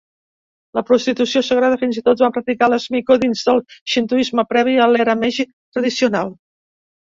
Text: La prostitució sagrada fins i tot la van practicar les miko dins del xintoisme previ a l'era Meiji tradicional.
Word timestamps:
La 0.77 0.81
prostitució 0.85 1.43
sagrada 1.49 1.77
fins 1.81 1.99
i 2.01 2.03
tot 2.07 2.23
la 2.23 2.25
van 2.29 2.33
practicar 2.39 2.71
les 2.75 2.89
miko 2.97 3.19
dins 3.27 3.45
del 3.51 3.63
xintoisme 3.95 4.49
previ 4.57 4.77
a 4.81 4.91
l'era 4.97 5.19
Meiji 5.23 5.49
tradicional. 5.57 6.37